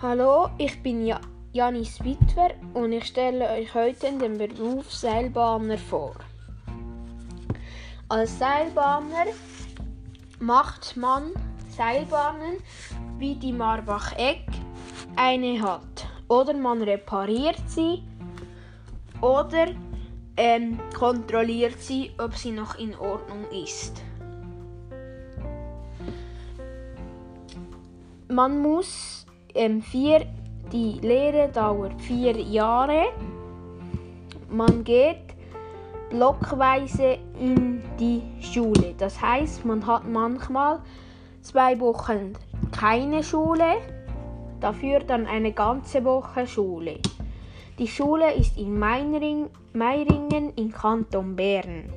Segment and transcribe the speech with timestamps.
[0.00, 1.20] Hallo, ich bin ja
[1.52, 6.14] Janis Witwer und ich stelle euch heute den Beruf Seilbahner vor.
[8.08, 9.26] Als Seilbahner
[10.38, 11.32] macht man
[11.76, 12.58] Seilbahnen,
[13.18, 14.46] wie die Marbach-Eck
[15.16, 16.06] eine hat.
[16.28, 18.04] Oder man repariert sie
[19.20, 19.66] oder
[20.36, 24.00] ähm, kontrolliert sie, ob sie noch in Ordnung ist.
[28.28, 29.17] Man muss
[29.58, 30.24] ähm, vier,
[30.72, 33.06] die Lehre dauert vier Jahre.
[34.48, 35.34] Man geht
[36.10, 38.94] blockweise in die Schule.
[38.96, 40.80] Das heißt, man hat manchmal
[41.42, 42.34] zwei Wochen
[42.70, 43.76] keine Schule,
[44.60, 46.98] dafür dann eine ganze Woche Schule.
[47.78, 51.92] Die Schule ist in Meiring, Meiringen im Kanton Bern.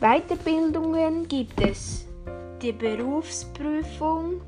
[0.00, 2.06] Weiterbildungen gibt es
[2.62, 4.40] die Berufsprüfung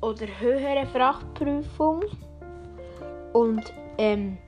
[0.00, 2.02] oder höhere Frachtprüfung
[3.32, 3.62] und
[3.98, 4.38] ähm,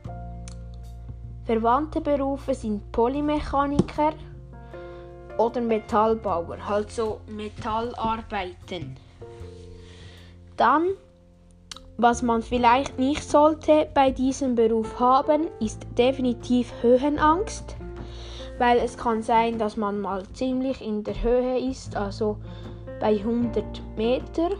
[1.45, 4.13] verwandte Berufe sind Polymechaniker
[5.39, 8.97] oder Metallbauer, halt so Metallarbeiten.
[10.57, 10.89] Dann,
[11.97, 17.77] was man vielleicht nicht sollte bei diesem Beruf haben, ist definitiv Höhenangst
[18.59, 22.39] weil es kann sein, dass man mal ziemlich in der Höhe ist, also
[23.01, 23.65] bei 100
[23.97, 24.51] Meter.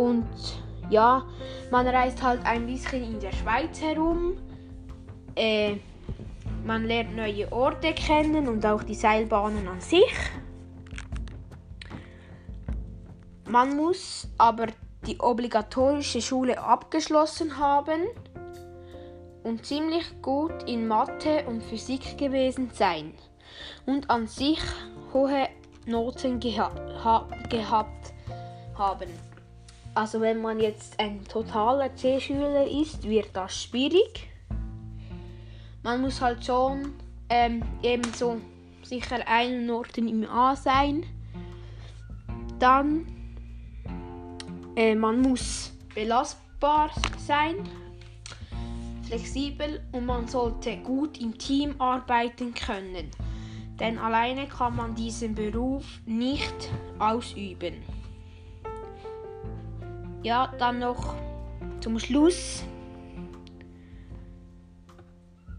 [0.00, 0.26] Und
[0.88, 1.26] ja,
[1.70, 4.38] man reist halt ein bisschen in der Schweiz herum.
[5.36, 5.76] Äh,
[6.64, 10.14] man lernt neue Orte kennen und auch die Seilbahnen an sich.
[13.46, 14.68] Man muss aber
[15.06, 18.06] die obligatorische Schule abgeschlossen haben
[19.42, 23.12] und ziemlich gut in Mathe und Physik gewesen sein
[23.86, 24.60] und an sich
[25.12, 25.48] hohe
[25.86, 26.70] Noten geha
[27.04, 28.14] ha gehabt
[28.78, 29.10] haben.
[29.94, 34.28] Also wenn man jetzt ein totaler C-Schüler ist, wird das schwierig.
[35.82, 36.94] Man muss halt schon
[37.28, 38.40] ähm, eben so
[38.82, 41.04] sicher einen Noten im A sein.
[42.58, 43.06] Dann
[44.76, 47.56] äh, man muss belastbar sein
[49.10, 53.10] flexibel und man sollte gut im Team arbeiten können,
[53.80, 56.54] denn alleine kann man diesen Beruf nicht
[57.00, 57.74] ausüben.
[60.22, 61.14] Ja, dann noch
[61.80, 62.62] zum Schluss,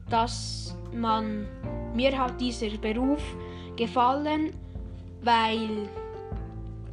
[0.09, 1.47] dass man
[1.95, 3.23] mir hat dieser Beruf
[3.75, 4.53] gefallen,
[5.23, 5.89] weil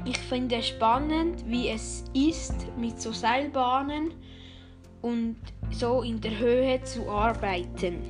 [0.07, 4.15] ich finde spannend, wie es ist mit so Seilbahnen
[5.03, 5.37] und
[5.71, 8.03] so in der Höhe zu arbeiten.